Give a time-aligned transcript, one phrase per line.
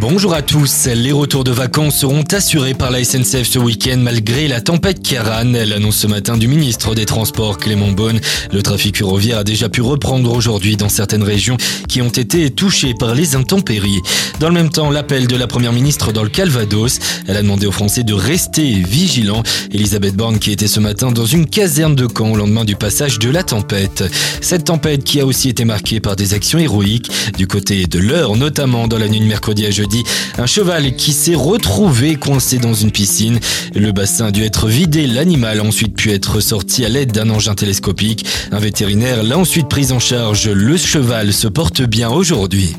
[0.00, 0.86] Bonjour à tous.
[0.86, 5.52] Les retours de vacances seront assurés par la SNCF ce week-end malgré la tempête Karan.
[5.52, 8.18] L'annonce ce matin du ministre des Transports Clément Beaune.
[8.50, 12.94] Le trafic ferroviaire a déjà pu reprendre aujourd'hui dans certaines régions qui ont été touchées
[12.98, 14.00] par les intempéries.
[14.40, 16.98] Dans le même temps, l'appel de la première ministre dans le Calvados.
[17.28, 19.42] Elle a demandé aux Français de rester vigilants.
[19.70, 23.18] Elisabeth Borne qui était ce matin dans une caserne de camp au lendemain du passage
[23.18, 24.02] de la tempête.
[24.40, 28.34] Cette tempête qui a aussi été marquée par des actions héroïques du côté de l'heure,
[28.36, 29.89] notamment dans la nuit de mercredi à jeudi
[30.38, 33.38] un cheval qui s'est retrouvé coincé dans une piscine.
[33.74, 37.30] Le bassin a dû être vidé, l'animal a ensuite pu être sorti à l'aide d'un
[37.30, 38.26] engin télescopique.
[38.52, 40.48] Un vétérinaire l'a ensuite pris en charge.
[40.48, 42.74] Le cheval se porte bien aujourd'hui.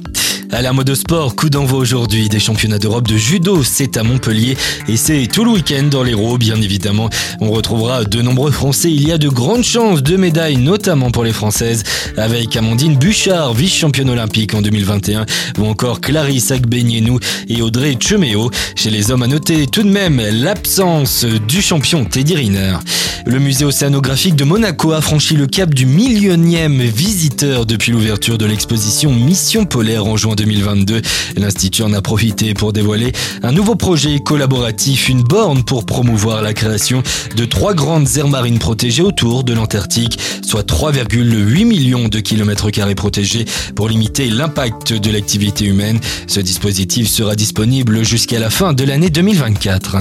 [0.54, 3.64] À la mode sport, coup d'envoi aujourd'hui des championnats d'Europe de judo.
[3.64, 4.58] C'est à Montpellier
[4.90, 7.10] et c'est tout le week-end dans l'Hérault, bien évidemment.
[7.40, 8.92] On retrouvera de nombreux Français.
[8.92, 11.84] Il y a de grandes chances de médailles, notamment pour les Françaises,
[12.18, 15.26] avec Amandine Bouchard, vice-championne olympique en 2021,
[15.58, 18.52] ou encore Clarisse Agbenienou et Audrey Cheméo.
[18.76, 22.78] Chez les hommes, à noter tout de même l'absence du champion Teddy Riner.
[23.26, 28.46] Le musée océanographique de Monaco a franchi le cap du millionième visiteur depuis l'ouverture de
[28.46, 31.02] l'exposition Mission polaire en juin 2022.
[31.38, 33.12] L'Institut en a profité pour dévoiler
[33.44, 37.04] un nouveau projet collaboratif, une borne pour promouvoir la création
[37.36, 42.96] de trois grandes aires marines protégées autour de l'Antarctique, soit 3,8 millions de kilomètres carrés
[42.96, 46.00] protégés pour limiter l'impact de l'activité humaine.
[46.28, 49.98] Ce dispositif sera disponible jusqu'à la fin de l'année 2024.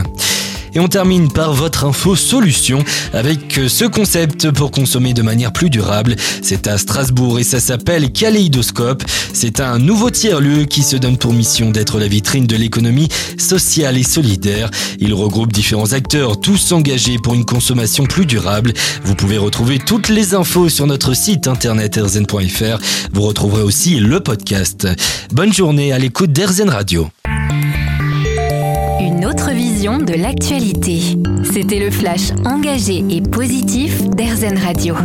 [0.74, 5.52] Et on termine par votre info solution avec euh, ce concept pour consommer de manière
[5.52, 6.16] plus durable.
[6.42, 9.02] C'est à Strasbourg et ça s'appelle Kaléidoscope.
[9.32, 13.98] C'est un nouveau tiers-lieu qui se donne pour mission d'être la vitrine de l'économie sociale
[13.98, 14.70] et solidaire.
[14.98, 18.72] Il regroupe différents acteurs, tous engagés pour une consommation plus durable.
[19.04, 22.78] Vous pouvez retrouver toutes les infos sur notre site internet erzen.fr.
[23.12, 24.86] Vous retrouverez aussi le podcast.
[25.32, 27.08] Bonne journée à l'écoute d'Erzen Radio
[29.30, 31.00] autre vision de l'actualité.
[31.44, 34.96] C'était le flash engagé et positif d'Airzen Radio.